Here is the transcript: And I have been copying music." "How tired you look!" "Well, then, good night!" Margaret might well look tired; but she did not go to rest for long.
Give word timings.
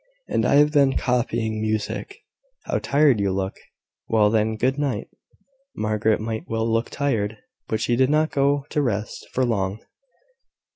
And 0.27 0.47
I 0.47 0.55
have 0.55 0.71
been 0.71 0.97
copying 0.97 1.61
music." 1.61 2.23
"How 2.63 2.79
tired 2.79 3.19
you 3.19 3.31
look!" 3.31 3.55
"Well, 4.07 4.31
then, 4.31 4.55
good 4.55 4.79
night!" 4.79 5.09
Margaret 5.75 6.19
might 6.19 6.47
well 6.49 6.65
look 6.67 6.89
tired; 6.89 7.37
but 7.67 7.79
she 7.81 7.95
did 7.95 8.09
not 8.09 8.31
go 8.31 8.65
to 8.71 8.81
rest 8.81 9.27
for 9.31 9.45
long. 9.45 9.79